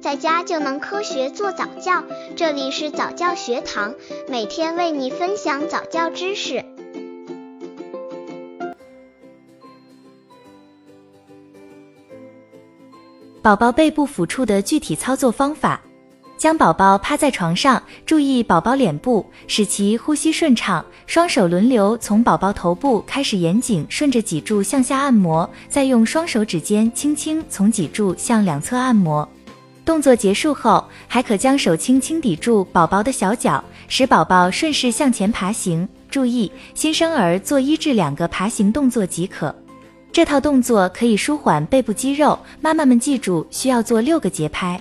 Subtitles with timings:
[0.00, 2.02] 在家就能科学做早教。
[2.34, 3.94] 这里是早教学堂，
[4.28, 6.64] 每天为你分享早教知识。
[13.42, 15.80] 宝宝背部抚触的具体操作方法。
[16.38, 20.82] 将宝宝趴在床上，注意宝宝脸部，使其呼吸顺畅。
[21.06, 29.28] 双手轮流从宝宝头部开始严谨，顺着脊柱向下按摩，再用双手指尖轻轻从脊柱向两侧按摩。
[29.84, 35.88] 动作结束后，还可将手轻轻抵住宝宝的小脚，使宝宝顺势向前爬行。
[36.10, 39.54] 注意，新生儿做一至两个爬行动作即可。
[40.12, 44.80] 这套动作可以舒缓背部肌肉，妈妈们记住需要做六个节拍。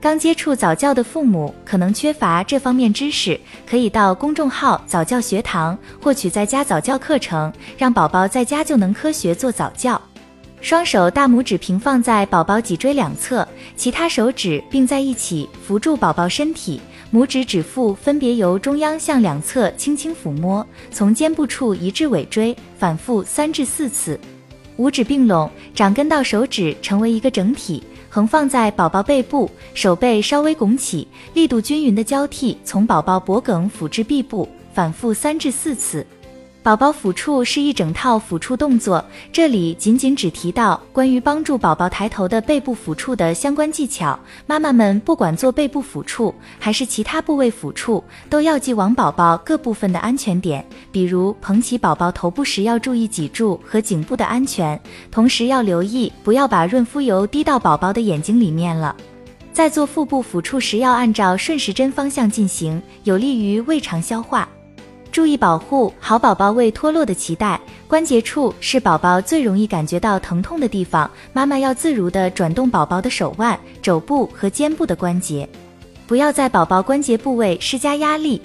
[0.00, 3.38] 刚接触早教的父母可能缺乏这方面知识，
[3.68, 10.00] 可以到公众号早教学堂获取在家早教课程，让宝宝在家就能科学做早教。
[10.62, 16.80] 双手大拇指平放在宝宝脊椎两侧，其他手指并在一起扶住宝宝身体，
[17.12, 24.18] 拇指指腹分别由中央向两侧轻轻抚摸，从肩部处移至尾椎，反复三至四次。
[24.76, 27.82] 五指并拢，掌根到手指成为一个整体。
[28.08, 36.06] 横放在宝宝背部，手背稍微拱起，力度均匀的交替从宝宝脖颈抚至臂部，反复三至四次。
[36.62, 44.16] 宝宝抚触是一整套抚触动作，这里仅仅只提到关于帮助宝宝抬头的背部抚触的相关技巧。
[44.46, 58.94] 妈妈们不管做背部抚触还是其他部位抚触，都要记往宝宝各部分的安全点，比如捧起宝宝头部时要注意脊柱和颈部的安全，同时要留意不要把润肤油滴到宝宝的眼睛里面了。
[59.52, 64.48] 在做腹部抚触时，要按照顺时针方向进行，有利于胃肠消化。
[65.12, 75.46] 注意保护好宝宝未脱落的脐带，关节处是宝宝最容易感觉到疼痛的地方，妈妈要自如地转动宝宝的手腕、肘部和肩部的关节，
[76.06, 78.40] 不要在宝宝关节部位施加压力。